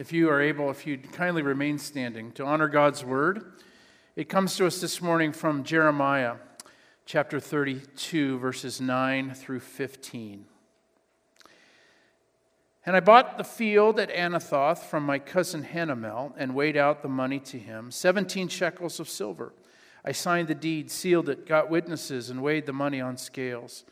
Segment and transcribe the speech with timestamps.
[0.00, 3.44] if you are able, if you'd kindly remain standing to honor God's word,
[4.16, 6.36] it comes to us this morning from Jeremiah
[7.04, 10.46] chapter 32, verses 9 through 15.
[12.86, 17.08] And I bought the field at Anathoth from my cousin Hanamel and weighed out the
[17.10, 19.52] money to him 17 shekels of silver.
[20.02, 23.84] I signed the deed, sealed it, got witnesses, and weighed the money on scales.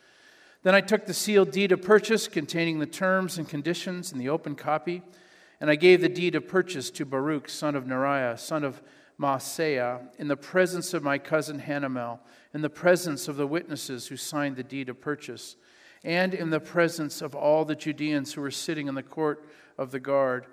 [0.63, 4.29] Then I took the sealed deed of purchase containing the terms and conditions in the
[4.29, 5.03] open copy
[5.61, 8.81] and I gave the deed of purchase to Baruch, son of Neriah, son of
[9.19, 12.19] Mahseiah, in the presence of my cousin Hanamel,
[12.53, 15.57] in the presence of the witnesses who signed the deed of purchase,
[16.03, 19.45] and in the presence of all the Judeans who were sitting in the court
[19.77, 20.45] of the guard.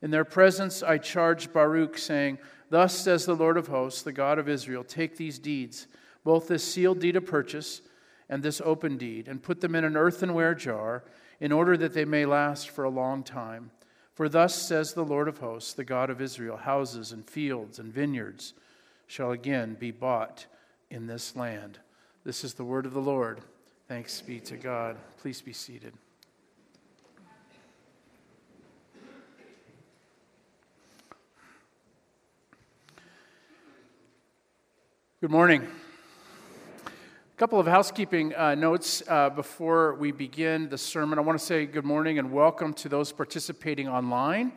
[0.00, 2.38] In their presence I charged Baruch, saying,
[2.70, 5.86] Thus says the Lord of hosts, the God of Israel, take these deeds,
[6.24, 7.82] both this sealed deed of purchase
[8.30, 11.04] and this open deed, and put them in an earthenware jar,
[11.40, 13.70] in order that they may last for a long time.
[14.14, 17.92] For thus says the Lord of hosts, the God of Israel houses and fields and
[17.92, 18.54] vineyards
[19.08, 20.46] shall again be bought
[20.88, 21.80] in this land.
[22.24, 23.40] This is the word of the Lord.
[23.88, 24.96] Thanks be to God.
[25.18, 25.94] Please be seated.
[35.20, 35.66] Good morning.
[37.34, 41.18] A couple of housekeeping uh, notes uh, before we begin the sermon.
[41.18, 44.52] I want to say good morning and welcome to those participating online.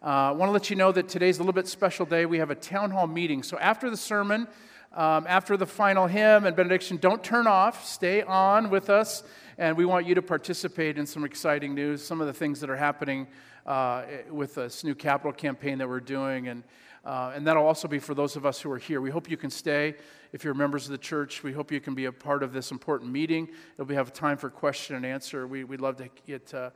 [0.00, 2.26] Uh, I want to let you know that today's a little bit special day.
[2.26, 3.42] We have a town hall meeting.
[3.42, 4.46] So after the sermon,
[4.94, 7.84] um, after the final hymn and benediction, don't turn off.
[7.84, 9.24] Stay on with us,
[9.58, 12.70] and we want you to participate in some exciting news, some of the things that
[12.70, 13.26] are happening
[13.66, 16.62] uh, with this new capital campaign that we're doing, and
[17.04, 19.00] uh, and that'll also be for those of us who are here.
[19.00, 19.94] We hope you can stay.
[20.32, 22.70] If you're members of the church, we hope you can be a part of this
[22.70, 23.48] important meeting.
[23.74, 25.46] It'll be have time for question and answer.
[25.46, 26.70] We, would love to get, uh,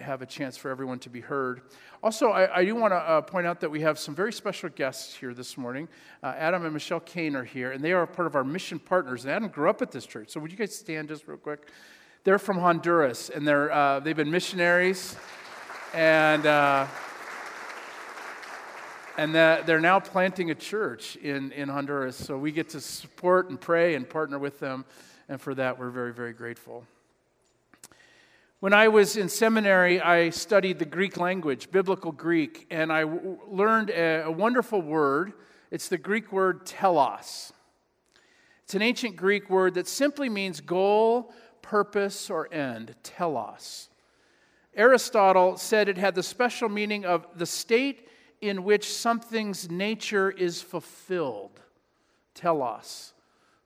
[0.00, 1.62] have a chance for everyone to be heard.
[2.02, 4.70] Also, I, I do want to uh, point out that we have some very special
[4.70, 5.86] guests here this morning.
[6.22, 9.24] Uh, Adam and Michelle Kane are here, and they are part of our mission partners.
[9.24, 10.30] And Adam grew up at this church.
[10.30, 11.68] So, would you guys stand just real quick?
[12.24, 15.16] They're from Honduras, and they're, uh, they've been missionaries.
[15.94, 16.86] And uh,
[19.18, 22.14] and they're now planting a church in, in Honduras.
[22.14, 24.84] So we get to support and pray and partner with them.
[25.28, 26.84] And for that, we're very, very grateful.
[28.60, 33.38] When I was in seminary, I studied the Greek language, biblical Greek, and I w-
[33.48, 35.32] learned a, a wonderful word.
[35.72, 37.52] It's the Greek word telos.
[38.62, 43.88] It's an ancient Greek word that simply means goal, purpose, or end, telos.
[44.76, 48.08] Aristotle said it had the special meaning of the state
[48.40, 51.60] in which something's nature is fulfilled.
[52.34, 53.14] Telos,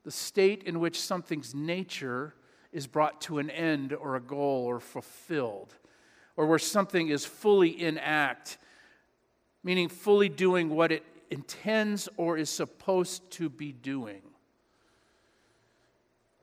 [0.04, 2.34] the state in which something's nature
[2.72, 5.74] is brought to an end or a goal or fulfilled,
[6.36, 8.58] or where something is fully in act,
[9.62, 14.22] meaning fully doing what it intends or is supposed to be doing.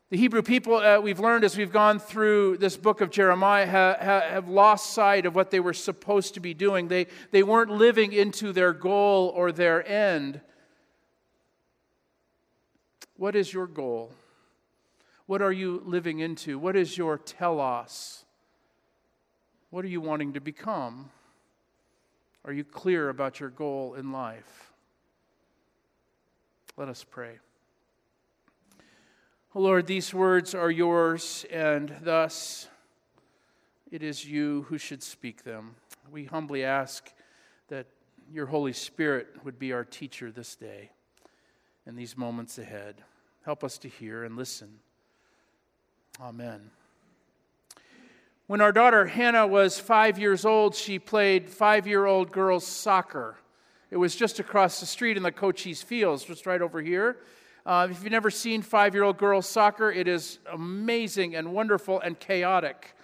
[0.09, 3.96] The Hebrew people, uh, we've learned as we've gone through this book of Jeremiah, ha,
[4.00, 6.88] ha, have lost sight of what they were supposed to be doing.
[6.88, 10.42] They, they weren't living into their goal or their end.
[13.18, 14.12] What is your goal?
[15.28, 16.58] What are you living into?
[16.58, 18.25] What is your telos?
[19.69, 21.12] What are you wanting to become?
[22.46, 24.74] Are you clear about your goal in life?
[26.78, 27.38] Let us pray.
[29.56, 32.68] Oh Lord, these words are yours, and thus
[33.90, 35.74] it is you who should speak them.
[36.12, 37.12] We humbly ask
[37.70, 37.88] that
[38.32, 40.92] your Holy Spirit would be our teacher this day
[41.88, 43.02] and these moments ahead.
[43.44, 44.70] Help us to hear and listen.
[46.22, 46.70] Amen.
[48.46, 53.40] When our daughter Hannah was five years old, she played five year old girls' soccer.
[53.90, 57.18] It was just across the street in the Cochise Fields, just right over here.
[57.69, 62.00] Uh, if you've never seen five year old girls soccer, it is amazing and wonderful
[62.00, 62.96] and chaotic.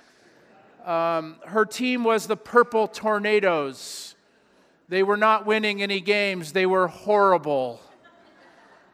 [0.84, 4.16] Um, her team was the Purple Tornadoes.
[4.90, 7.80] They were not winning any games, they were horrible.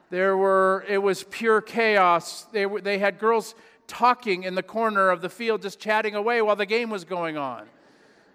[0.09, 2.43] There were, it was pure chaos.
[2.51, 3.55] They, were, they had girls
[3.87, 7.37] talking in the corner of the field, just chatting away while the game was going
[7.37, 7.65] on.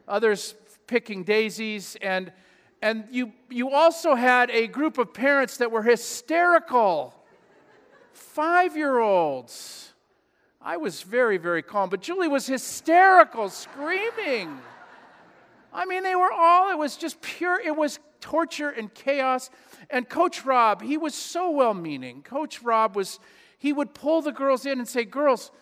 [0.08, 0.54] Others
[0.86, 2.32] picking daisies, and,
[2.80, 7.12] and you, you also had a group of parents that were hysterical
[8.16, 9.92] five year olds.
[10.60, 14.58] I was very, very calm, but Julie was hysterical, screaming.
[15.72, 19.50] I mean, they were all, it was just pure, it was torture and chaos.
[19.90, 22.22] And Coach Rob, he was so well meaning.
[22.22, 23.20] Coach Rob was,
[23.58, 25.52] he would pull the girls in and say, Girls,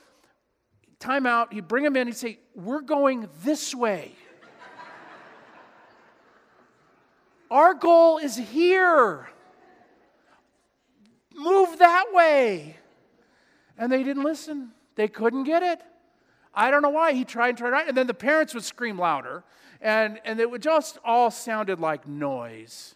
[1.00, 1.52] time out.
[1.52, 4.12] He'd bring them in, he'd say, We're going this way.
[7.50, 9.28] Our goal is here.
[11.34, 12.76] Move that way.
[13.76, 14.70] And they didn't listen.
[14.94, 15.80] They couldn't get it.
[16.54, 17.12] I don't know why.
[17.12, 19.42] He tried and tried, and then the parents would scream louder,
[19.80, 22.94] and, and it would just all sounded like noise.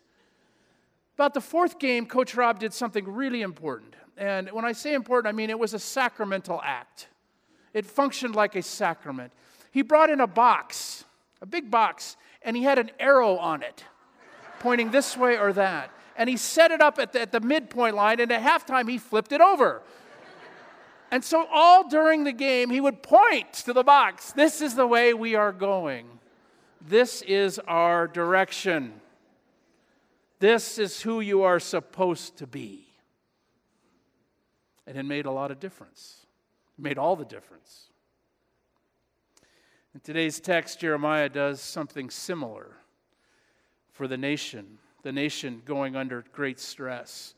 [1.17, 3.97] About the fourth game, Coach Rob did something really important.
[4.17, 7.09] And when I say important, I mean it was a sacramental act.
[7.75, 9.33] It functioned like a sacrament.
[9.73, 11.05] He brought in a box,
[11.43, 13.85] a big box, and he had an arrow on it,
[14.61, 15.91] pointing this way or that.
[16.19, 18.99] And he set it up at the, at the midpoint line, and at halftime, he
[18.99, 19.81] flipped it over.
[21.11, 24.33] And so, all during the game, he would point to the box.
[24.33, 26.07] This is the way we are going.
[26.87, 29.01] This is our direction.
[30.39, 32.87] This is who you are supposed to be.
[34.87, 36.27] And it made a lot of difference.
[36.79, 37.85] It made all the difference.
[39.95, 42.77] In today's text, Jeremiah does something similar
[43.93, 47.35] for the nation, the nation going under great stress.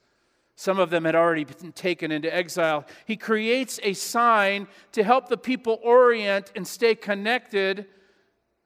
[0.57, 2.85] Some of them had already been taken into exile.
[3.07, 7.87] He creates a sign to help the people orient and stay connected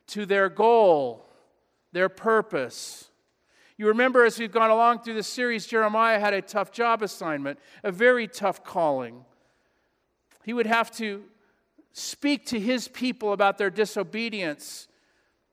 [0.09, 1.25] to their goal,
[1.93, 3.11] their purpose.
[3.77, 7.59] You remember as we've gone along through this series, Jeremiah had a tough job assignment,
[7.83, 9.25] a very tough calling.
[10.45, 11.25] He would have to
[11.93, 14.89] speak to his people about their disobedience,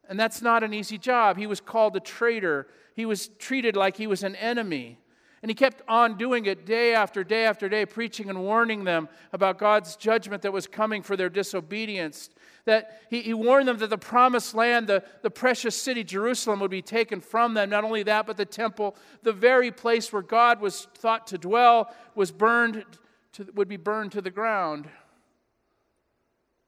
[0.10, 1.38] and that's not an easy job.
[1.38, 4.98] He was called a traitor, he was treated like he was an enemy.
[5.42, 9.10] And he kept on doing it day after day after day, preaching and warning them
[9.34, 12.30] about God's judgment that was coming for their disobedience.
[12.66, 16.70] That he, he warned them that the promised land, the, the precious city, Jerusalem, would
[16.70, 17.72] be taken from them.
[17.72, 21.92] Not only that, but the temple, the very place where God was thought to dwell,
[22.14, 22.86] was burned
[23.34, 24.88] to, would be burned to the ground.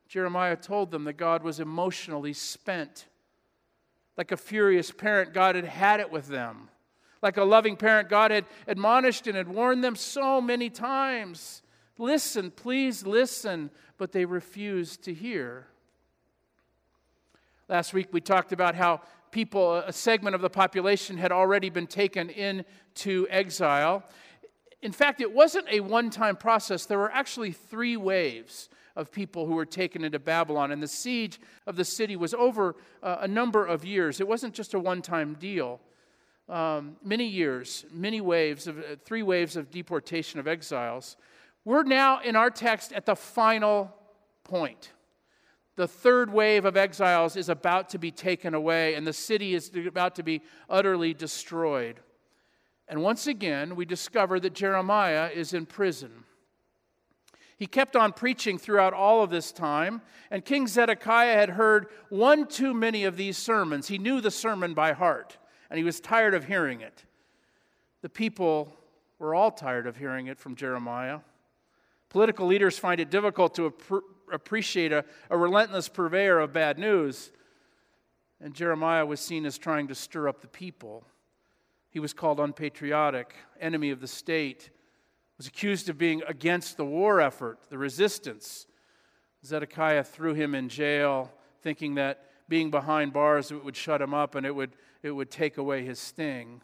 [0.07, 3.05] Jeremiah told them that God was emotionally spent.
[4.18, 6.69] Like a furious parent, God had had it with them.
[7.21, 11.62] Like a loving parent, God had admonished and had warned them so many times.
[11.98, 15.68] Listen, please listen, but they refused to hear.
[17.69, 19.01] Last week we talked about how
[19.31, 24.04] people, a segment of the population, had already been taken into exile.
[24.81, 29.45] In fact, it wasn't a one time process, there were actually three waves of people
[29.45, 30.72] who were taken into Babylon.
[30.72, 34.19] And the siege of the city was over uh, a number of years.
[34.19, 35.80] It wasn't just a one time deal
[36.50, 41.16] um, many years, many waves of uh, three waves of deportation of exiles.
[41.66, 43.94] We're now in our text at the final
[44.44, 44.92] point.
[45.75, 49.72] The third wave of exiles is about to be taken away, and the city is
[49.88, 52.00] about to be utterly destroyed.
[52.88, 56.25] And once again, we discover that Jeremiah is in prison.
[57.63, 62.45] He kept on preaching throughout all of this time, and King Zedekiah had heard one
[62.45, 63.88] too many of these sermons.
[63.88, 65.38] He knew the sermon by heart
[65.69, 67.06] and he was tired of hearing it.
[68.01, 68.75] The people
[69.18, 71.19] were all tired of hearing it from Jeremiah.
[72.10, 77.31] Political leaders find it difficult to ap- appreciate a, a relentless purveyor of bad news.
[78.42, 81.07] And Jeremiah was seen as trying to stir up the people.
[81.92, 84.69] He was called unpatriotic, enemy of the state,
[85.38, 88.68] was accused of being against the war effort, the resistance.
[89.45, 91.31] Zedekiah threw him in jail,
[91.62, 94.71] thinking that being behind bars it would shut him up and it would
[95.01, 96.62] it would take away his sting.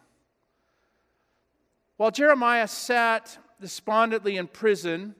[1.98, 5.14] While Jeremiah sat despondently in prison,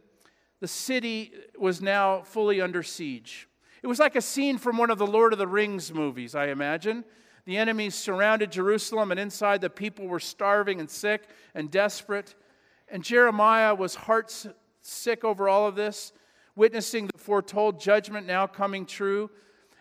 [0.61, 3.47] the city was now fully under siege.
[3.83, 6.49] It was like a scene from one of the Lord of the Rings movies, I
[6.49, 7.05] imagine.
[7.45, 12.35] The enemies surrounded Jerusalem, and inside the people were starving and sick and desperate.
[12.91, 14.47] And Jeremiah was heart
[14.83, 16.13] sick over all of this,
[16.57, 19.31] witnessing the foretold judgment now coming true.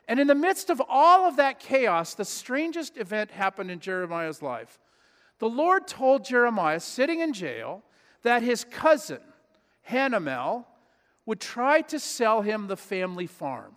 [0.08, 4.42] And in the midst of all of that chaos, the strangest event happened in Jeremiah's
[4.42, 4.80] life.
[5.40, 7.84] The Lord told Jeremiah, sitting in jail,
[8.24, 9.22] that his cousin,
[9.90, 10.66] Hanamel,
[11.26, 13.76] would try to sell him the family farm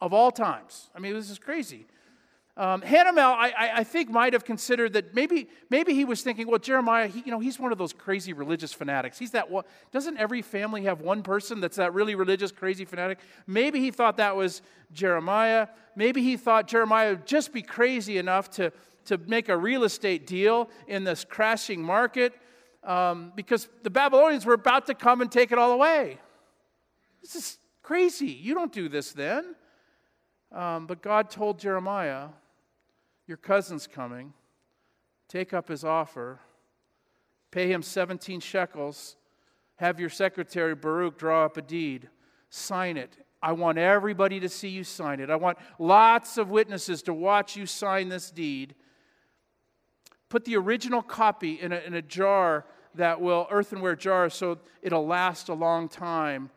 [0.00, 0.90] of all times.
[0.94, 1.86] I mean, this is crazy.
[2.60, 6.58] Um, Hanamel, I, I, think, might have considered that maybe, maybe he was thinking, well,
[6.58, 9.18] Jeremiah, he, you know, he's one of those crazy religious fanatics.
[9.18, 13.18] He's that one, doesn't every family have one person that's that really religious, crazy fanatic?
[13.46, 14.60] Maybe he thought that was
[14.92, 15.68] Jeremiah.
[15.96, 18.74] Maybe he thought Jeremiah would just be crazy enough to,
[19.06, 22.34] to make a real estate deal in this crashing market
[22.84, 26.18] um, because the Babylonians were about to come and take it all away.
[27.22, 28.26] This is crazy.
[28.26, 29.54] You don't do this then.
[30.52, 32.28] Um, but God told Jeremiah,
[33.30, 34.32] Your cousin's coming.
[35.28, 36.40] Take up his offer.
[37.52, 39.14] Pay him 17 shekels.
[39.76, 42.08] Have your secretary, Baruch, draw up a deed.
[42.48, 43.16] Sign it.
[43.40, 45.30] I want everybody to see you sign it.
[45.30, 48.74] I want lots of witnesses to watch you sign this deed.
[50.28, 55.06] Put the original copy in a, in a jar that will, earthenware jar, so it'll
[55.06, 56.50] last a long time.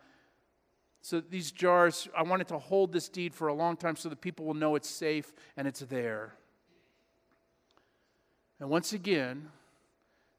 [1.04, 4.22] So these jars, I wanted to hold this deed for a long time so that
[4.22, 6.34] people will know it's safe and it's there.
[8.64, 9.50] And once again,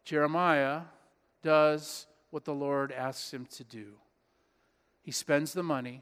[0.02, 0.80] Jeremiah
[1.42, 3.96] does what the Lord asks him to do.
[5.02, 6.00] He spends the money,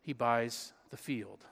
[0.00, 1.44] he buys the field.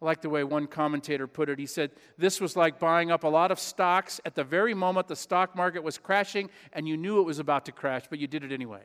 [0.00, 1.58] I like the way one commentator put it.
[1.58, 5.06] He said, This was like buying up a lot of stocks at the very moment
[5.06, 8.26] the stock market was crashing and you knew it was about to crash, but you
[8.26, 8.84] did it anyway.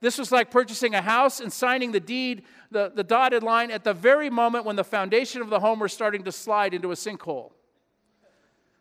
[0.00, 3.84] This was like purchasing a house and signing the deed, the, the dotted line, at
[3.84, 6.94] the very moment when the foundation of the home was starting to slide into a
[6.94, 7.52] sinkhole.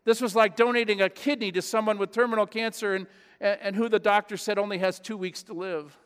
[0.04, 3.08] This was like donating a kidney to someone with terminal cancer and,
[3.40, 5.98] and who the doctor said only has two weeks to live.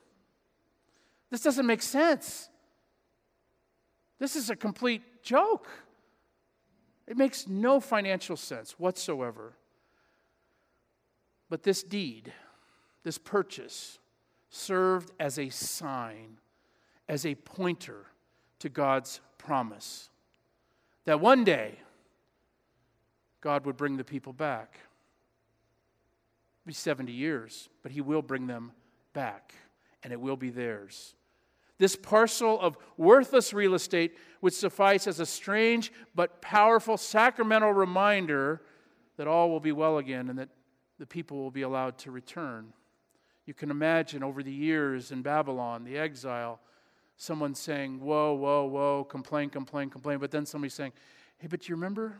[1.30, 2.50] This doesn't make sense.
[4.20, 5.68] This is a complete joke.
[7.08, 9.54] It makes no financial sense whatsoever.
[11.50, 12.34] But this deed,
[13.04, 14.00] this purchase,
[14.50, 16.40] served as a sign,
[17.08, 18.08] as a pointer
[18.60, 20.10] to God's promise
[21.06, 21.80] that one day
[23.46, 24.80] God would bring the people back.
[26.64, 28.72] It'll be 70 years, but He will bring them
[29.14, 29.54] back,
[30.02, 31.14] and it will be theirs.
[31.78, 38.64] This parcel of worthless real estate would suffice as a strange but powerful sacramental reminder
[39.18, 40.50] that all will be well again and that
[40.98, 42.74] the people will be allowed to return.
[43.46, 46.60] You can imagine over the years in Babylon, the exile,
[47.16, 50.18] someone saying, Whoa, whoa, whoa, complain, complain, complain.
[50.18, 50.94] But then somebody saying,
[51.38, 52.20] Hey, but do you remember?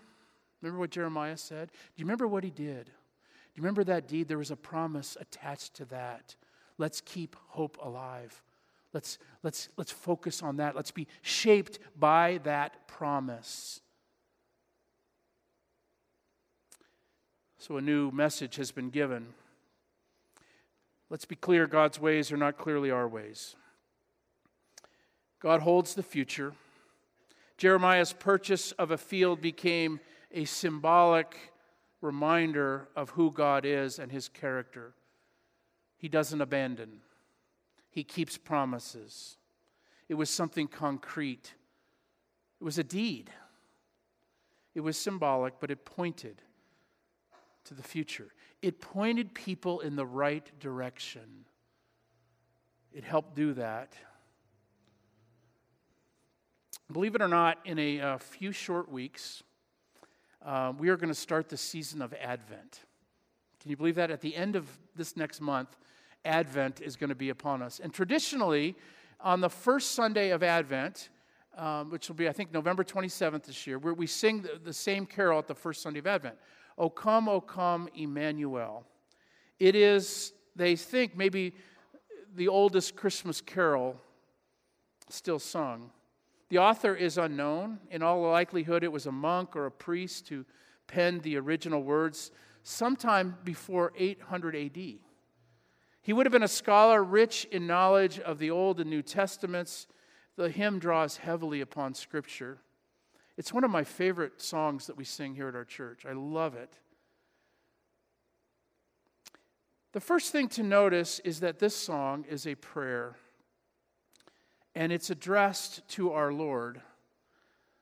[0.62, 1.70] Remember what Jeremiah said?
[1.70, 2.86] Do you remember what he did?
[2.86, 2.92] Do
[3.56, 4.28] you remember that deed?
[4.28, 6.36] There was a promise attached to that.
[6.78, 8.44] Let's keep hope alive.
[8.94, 10.76] Let's, let's, let's focus on that.
[10.76, 13.82] Let's be shaped by that promise.
[17.58, 19.28] So, a new message has been given.
[21.10, 23.56] Let's be clear God's ways are not clearly our ways.
[25.40, 26.54] God holds the future.
[27.58, 30.00] Jeremiah's purchase of a field became
[30.36, 31.54] a symbolic
[32.02, 34.94] reminder of who God is and his character.
[35.98, 37.00] He doesn't abandon.
[37.90, 39.38] He keeps promises.
[40.10, 41.54] It was something concrete,
[42.62, 43.32] it was a deed.
[44.76, 46.42] It was symbolic, but it pointed
[47.64, 48.28] to the future.
[48.62, 51.46] It pointed people in the right direction.
[52.92, 53.94] It helped do that.
[56.92, 59.44] Believe it or not, in a, a few short weeks,
[60.46, 62.82] uh, we are going to start the season of Advent.
[63.60, 64.12] Can you believe that?
[64.12, 65.76] At the end of this next month,
[66.24, 67.80] Advent is going to be upon us.
[67.84, 68.76] And traditionally,
[69.20, 71.10] on the first Sunday of Advent,
[71.58, 74.74] um, which will be, I think, November 27th this year, where we sing the, the
[74.74, 76.36] same carol at the first Sunday of Advent.
[76.78, 78.86] O come, O come, Emmanuel.
[79.58, 81.56] It is, they think, maybe
[82.36, 84.00] the oldest Christmas carol
[85.10, 85.90] still sung.
[86.50, 87.80] The author is unknown.
[87.90, 90.46] In all likelihood, it was a monk or a priest who
[90.88, 92.32] penned the original words
[92.64, 95.00] sometime before 800 AD.
[96.02, 99.88] He would have been a scholar rich in knowledge of the Old and New Testaments.
[100.36, 102.60] The hymn draws heavily upon Scripture.
[103.38, 106.06] It's one of my favorite songs that we sing here at our church.
[106.06, 106.78] I love it.
[109.94, 113.16] The first thing to notice is that this song is a prayer,
[114.76, 116.82] and it's addressed to our Lord.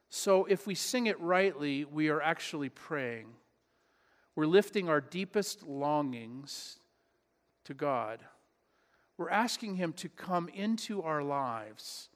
[0.09, 3.27] So if we sing it rightly, we are actually praying.
[4.35, 6.77] We're lifting our deepest longings
[7.65, 8.19] to God.
[9.17, 12.09] We're asking Him to come into our lives,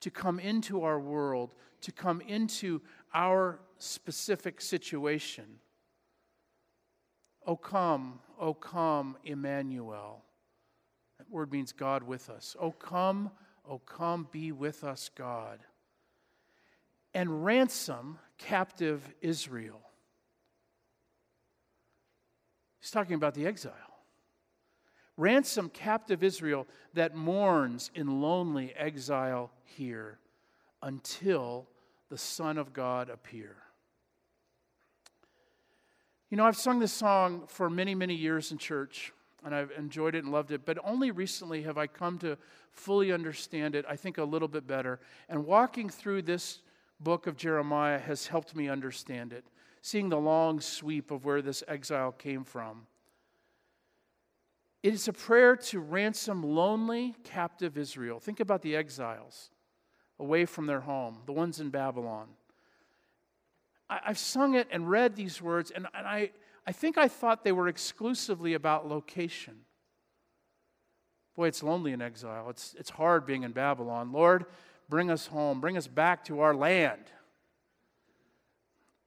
[0.00, 2.80] to come into our world, to come into
[3.14, 5.44] our specific situation.
[7.46, 10.22] Oh, come, oh, come, Emmanuel.
[11.18, 12.56] That word means God with us.
[12.60, 13.30] Oh, come,
[13.68, 15.60] oh, come, be with us, God.
[17.14, 19.80] And ransom captive Israel.
[22.80, 23.72] He's talking about the exile.
[25.16, 30.18] Ransom captive Israel that mourns in lonely exile here
[30.82, 31.66] until
[32.08, 33.56] the Son of God appear.
[36.30, 39.12] You know, I've sung this song for many, many years in church,
[39.48, 42.36] and I've enjoyed it and loved it, but only recently have I come to
[42.70, 45.00] fully understand it, I think, a little bit better.
[45.26, 46.58] And walking through this
[47.00, 49.46] book of Jeremiah has helped me understand it,
[49.80, 52.86] seeing the long sweep of where this exile came from.
[54.82, 58.20] It is a prayer to ransom lonely, captive Israel.
[58.20, 59.48] Think about the exiles
[60.20, 62.26] away from their home, the ones in Babylon.
[63.88, 66.32] I, have sung it and read these words, and, and I,
[66.68, 69.54] I think I thought they were exclusively about location.
[71.34, 72.50] Boy, it's lonely in exile.
[72.50, 74.12] It's, it's hard being in Babylon.
[74.12, 74.44] Lord,
[74.86, 77.04] bring us home, bring us back to our land.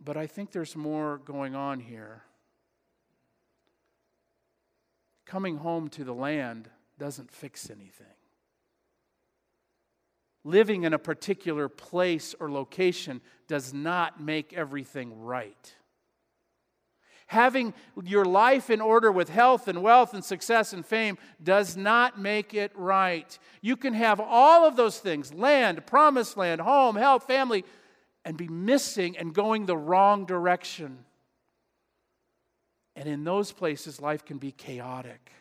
[0.03, 2.23] But I think there's more going on here.
[5.27, 8.07] Coming home to the land doesn't fix anything.
[10.43, 15.75] Living in a particular place or location does not make everything right.
[17.31, 17.73] Having
[18.03, 22.53] your life in order with health and wealth and success and fame does not make
[22.53, 23.39] it right.
[23.61, 27.63] You can have all of those things land, promised land, home, health, family
[28.25, 31.05] and be missing and going the wrong direction.
[32.95, 35.31] And in those places, life can be chaotic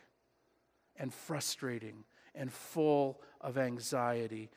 [0.96, 2.04] and frustrating
[2.34, 4.50] and full of anxiety.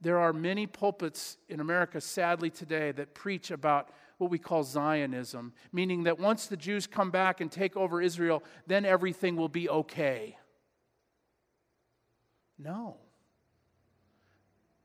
[0.00, 5.54] There are many pulpits in America, sadly, today that preach about what we call Zionism,
[5.72, 9.68] meaning that once the Jews come back and take over Israel, then everything will be
[9.68, 10.36] okay.
[12.58, 12.98] No.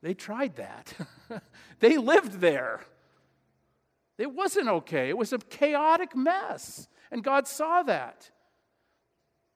[0.02, 0.94] They tried that.
[1.80, 2.82] they lived there.
[4.18, 5.10] It wasn't okay.
[5.10, 6.88] It was a chaotic mess.
[7.12, 8.32] And God saw that.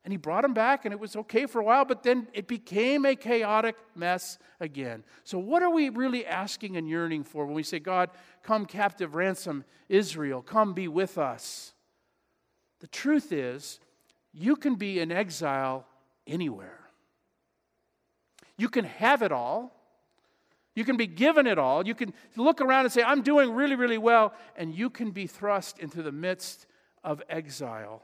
[0.10, 2.48] And he brought him back, and it was okay for a while, but then it
[2.48, 5.04] became a chaotic mess again.
[5.24, 8.10] So, what are we really asking and yearning for when we say, God,
[8.42, 11.74] come captive, ransom Israel, come be with us?
[12.80, 13.80] The truth is,
[14.34, 15.86] you can be in exile
[16.26, 16.80] anywhere.
[18.58, 19.76] You can have it all.
[20.74, 21.86] You can be given it all.
[21.86, 24.34] You can look around and say, I'm doing really, really well.
[24.56, 26.66] And you can be thrust into the midst
[27.04, 28.02] of exile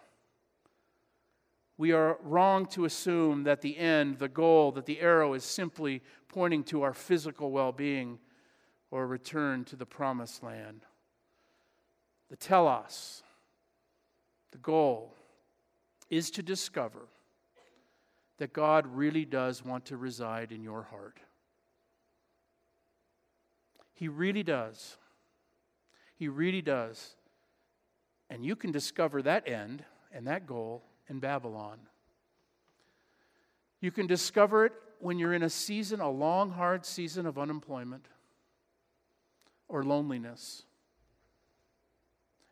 [1.78, 6.02] we are wrong to assume that the end, the goal, that the arrow is simply
[6.30, 8.20] pointing to our physical well being
[8.92, 10.86] or return to the promised land.
[12.30, 13.24] The telos,
[14.52, 15.14] the goal,
[16.10, 17.08] is to discover
[18.38, 21.20] that God really does want to reside in your heart.
[23.94, 24.98] He really does.
[26.16, 27.16] He really does.
[28.30, 31.78] And you can discover that end and that goal in Babylon.
[33.82, 38.08] You can discover it when you're in a season, a long, hard season of unemployment
[39.68, 40.64] or loneliness.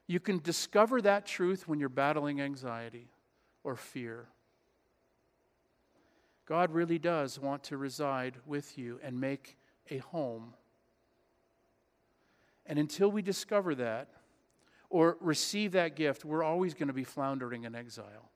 [0.08, 3.08] You can discover that truth when you're battling anxiety
[3.64, 4.28] or fear.
[6.46, 9.58] God really does want to reside with you and make
[9.90, 10.54] a home.
[12.66, 14.10] And until we discover that
[14.90, 18.30] or receive that gift, we're always going to be floundering in exile.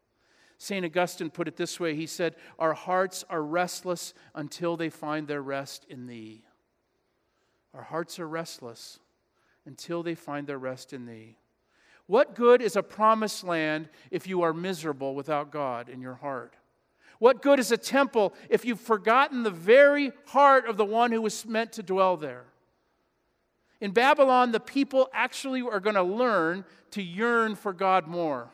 [0.58, 0.86] St.
[0.86, 5.42] Augustine put it this way He said, Our hearts are restless until they find their
[5.42, 6.44] rest in Thee.
[7.74, 9.00] Our hearts are restless
[9.66, 11.38] until they find their rest in Thee.
[12.08, 16.56] What good is a promised land if you are miserable without God in your heart?
[17.20, 21.22] What good is a temple if you've forgotten the very heart of the one who
[21.22, 22.46] was meant to dwell there?
[23.82, 28.50] In Babylon, the people actually are going to learn to yearn for God more.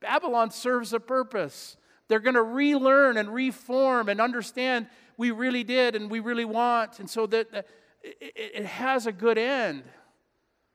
[0.00, 1.76] Babylon serves a purpose.
[2.08, 6.98] They're going to relearn and reform and understand we really did and we really want.
[6.98, 7.66] And so that
[8.02, 9.84] it has a good end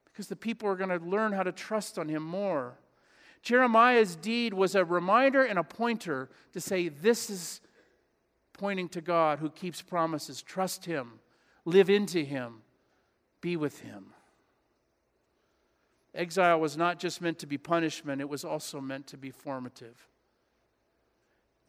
[0.06, 2.78] because the people are going to learn how to trust on him more.
[3.42, 7.62] Jeremiah's deed was a reminder and a pointer to say, This is
[8.54, 10.42] pointing to God who keeps promises.
[10.42, 11.20] Trust him,
[11.66, 12.62] live into him,
[13.42, 14.06] be with him.
[16.16, 20.08] Exile was not just meant to be punishment, it was also meant to be formative.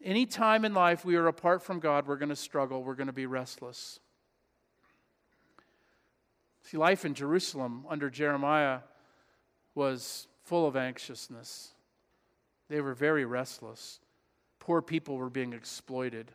[0.03, 3.07] Any time in life we are apart from God, we're going to struggle, we're going
[3.07, 3.99] to be restless.
[6.63, 8.79] See, life in Jerusalem under Jeremiah
[9.73, 11.71] was full of anxiousness.
[12.69, 13.99] They were very restless.
[14.59, 16.31] Poor people were being exploited.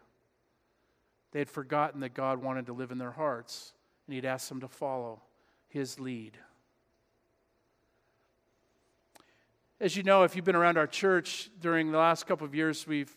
[1.32, 3.74] They had forgotten that God wanted to live in their hearts,
[4.06, 5.22] and He'd asked them to follow
[5.68, 6.38] His lead.
[9.82, 12.86] As you know, if you've been around our church during the last couple of years,
[12.86, 13.12] we've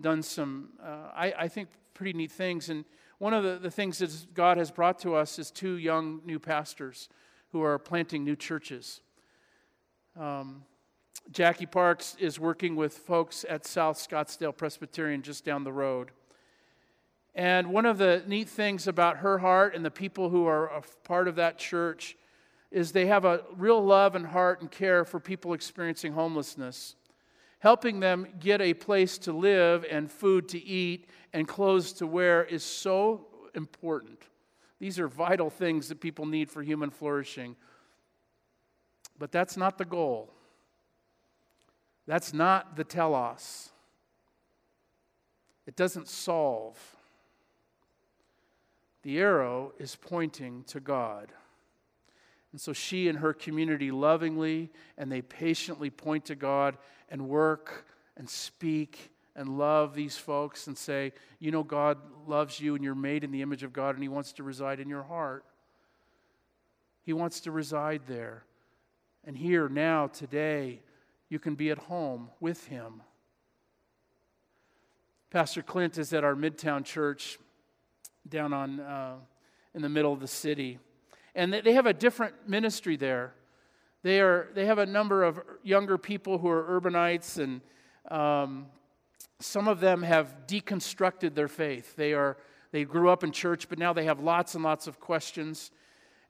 [0.00, 2.70] done some, uh, I, I, think, pretty neat things.
[2.70, 2.84] And
[3.18, 6.40] one of the, the things that God has brought to us is two young new
[6.40, 7.08] pastors
[7.52, 9.00] who are planting new churches.
[10.18, 10.64] Um,
[11.30, 16.10] Jackie Parks is working with folks at South Scottsdale Presbyterian just down the road.
[17.32, 20.82] And one of the neat things about her heart and the people who are a
[21.04, 22.16] part of that church
[22.70, 26.96] is they have a real love and heart and care for people experiencing homelessness.
[27.60, 32.44] Helping them get a place to live and food to eat and clothes to wear
[32.44, 34.22] is so important.
[34.78, 37.56] These are vital things that people need for human flourishing.
[39.18, 40.32] But that's not the goal.
[42.06, 43.70] That's not the telos.
[45.66, 46.78] It doesn't solve.
[49.02, 51.32] The arrow is pointing to God.
[52.52, 57.86] And so she and her community lovingly and they patiently point to God and work
[58.16, 62.94] and speak and love these folks and say, You know, God loves you and you're
[62.94, 65.44] made in the image of God and He wants to reside in your heart.
[67.02, 68.44] He wants to reside there.
[69.24, 70.80] And here, now, today,
[71.28, 73.02] you can be at home with Him.
[75.30, 77.38] Pastor Clint is at our Midtown church
[78.28, 79.16] down on, uh,
[79.74, 80.78] in the middle of the city.
[81.34, 83.34] And they have a different ministry there.
[84.02, 87.60] They, are, they have a number of younger people who are urbanites, and
[88.10, 88.66] um,
[89.40, 91.96] some of them have deconstructed their faith.
[91.96, 92.36] They, are,
[92.70, 95.70] they grew up in church, but now they have lots and lots of questions.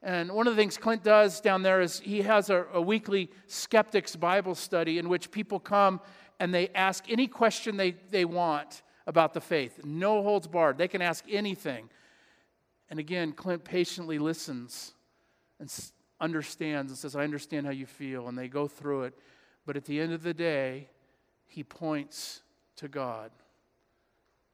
[0.01, 3.29] And one of the things Clint does down there is he has a, a weekly
[3.47, 5.99] skeptics Bible study in which people come
[6.39, 9.81] and they ask any question they, they want about the faith.
[9.83, 10.77] No holds barred.
[10.77, 11.89] They can ask anything.
[12.89, 14.93] And again, Clint patiently listens
[15.59, 15.71] and
[16.19, 18.27] understands and says, I understand how you feel.
[18.27, 19.13] And they go through it.
[19.65, 20.89] But at the end of the day,
[21.47, 22.41] he points
[22.77, 23.31] to God.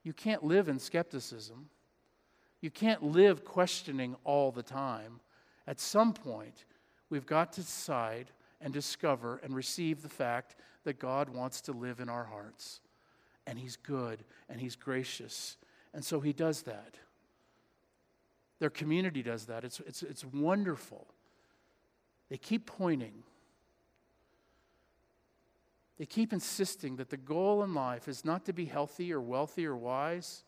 [0.03, 1.69] You can't live in skepticism.
[2.61, 5.19] You can't live questioning all the time.
[5.67, 6.65] At some point,
[7.09, 11.99] we've got to decide and discover and receive the fact that God wants to live
[11.99, 12.81] in our hearts
[13.47, 15.57] and He's good and He's gracious.
[15.93, 16.95] And so He does that.
[18.59, 19.63] Their community does that.
[19.63, 21.07] It's, it's, it's wonderful.
[22.29, 23.23] They keep pointing.
[25.97, 29.65] They keep insisting that the goal in life is not to be healthy or wealthy
[29.65, 30.43] or wise.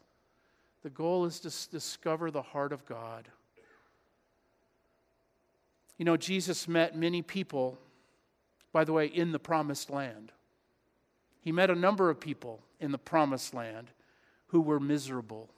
[0.83, 3.27] The goal is to discover the heart of God.
[5.97, 7.77] You know, Jesus met many people,
[8.71, 10.31] by the way, in the promised land.
[11.41, 13.91] He met a number of people in the promised land
[14.47, 15.49] who were miserable.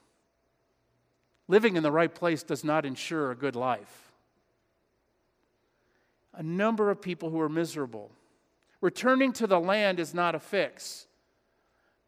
[1.50, 4.12] Living in the right place does not ensure a good life.
[6.32, 8.12] A number of people who are miserable.
[8.80, 11.08] Returning to the land is not a fix.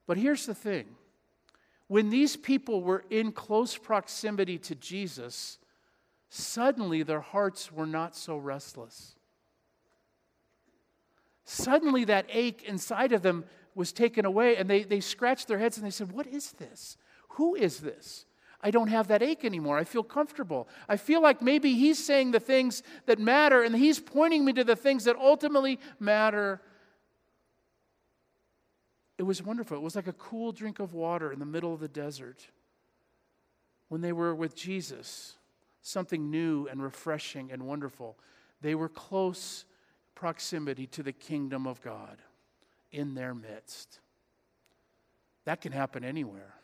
[0.06, 0.86] But here's the thing
[1.88, 5.58] when these people were in close proximity to Jesus,
[6.28, 9.16] suddenly their hearts were not so restless.
[11.44, 15.78] Suddenly, that ache inside of them was taken away, and they, they scratched their heads
[15.78, 16.96] and they said, What is this?
[17.30, 18.24] Who is this?
[18.62, 19.76] I don't have that ache anymore.
[19.76, 20.68] I feel comfortable.
[20.88, 24.64] I feel like maybe he's saying the things that matter and he's pointing me to
[24.64, 26.60] the things that ultimately matter.
[29.18, 29.76] It was wonderful.
[29.76, 32.46] It was like a cool drink of water in the middle of the desert.
[33.88, 35.36] When they were with Jesus,
[35.82, 38.16] something new and refreshing and wonderful.
[38.60, 39.64] They were close
[40.14, 42.18] proximity to the kingdom of God
[42.92, 43.98] in their midst.
[45.44, 46.54] That can happen anywhere.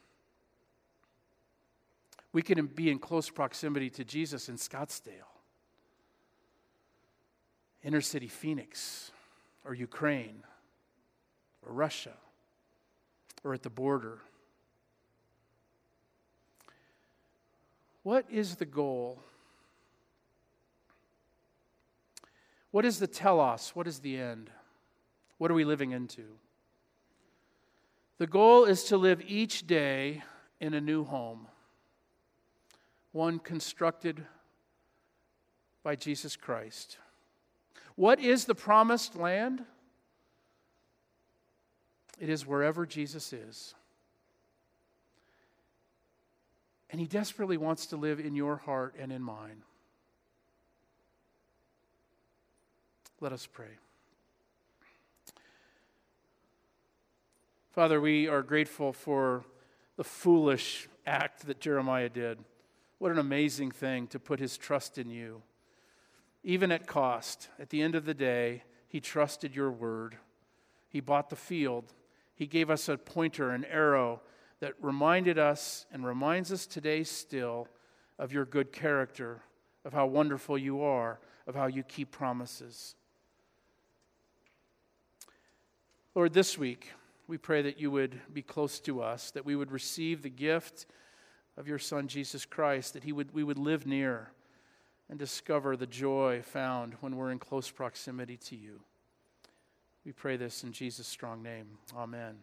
[2.32, 5.32] We can be in close proximity to Jesus in Scottsdale,
[7.82, 9.10] inner city Phoenix,
[9.64, 10.42] or Ukraine,
[11.66, 12.14] or Russia,
[13.44, 14.18] or at the border.
[18.02, 19.22] What is the goal?
[22.70, 23.72] What is the telos?
[23.74, 24.50] What is the end?
[25.38, 26.24] What are we living into?
[28.18, 30.22] The goal is to live each day
[30.60, 31.46] in a new home,
[33.18, 34.24] one constructed
[35.82, 36.98] by Jesus Christ.
[37.96, 39.64] What is the promised land?
[42.20, 43.74] It is wherever Jesus is.
[46.90, 49.64] And he desperately wants to live in your heart and in mine.
[53.20, 53.78] Let us pray.
[57.72, 59.42] Father, we are grateful for
[59.96, 62.38] the foolish act that Jeremiah did.
[62.98, 65.42] What an amazing thing to put his trust in you.
[66.42, 70.16] Even at cost, at the end of the day, he trusted your word.
[70.88, 71.92] He bought the field.
[72.34, 74.22] He gave us a pointer, an arrow
[74.60, 77.68] that reminded us and reminds us today still
[78.18, 79.42] of your good character,
[79.84, 82.96] of how wonderful you are, of how you keep promises.
[86.14, 86.92] Lord, this week,
[87.28, 90.86] we pray that you would be close to us, that we would receive the gift
[91.58, 94.30] of your Son, Jesus Christ, that he would, we would live near
[95.10, 98.80] and discover the joy found when we're in close proximity to you.
[100.06, 101.66] We pray this in Jesus' strong name.
[101.96, 102.36] Amen.